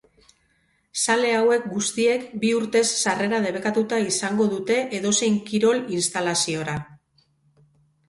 [1.01, 6.83] Zale hauek guztiek bi urtez sarrera debekatuta izando dute edozein kirol instalizora.